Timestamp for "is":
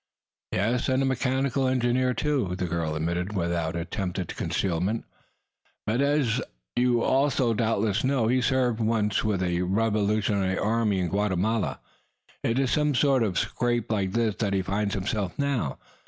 12.57-12.69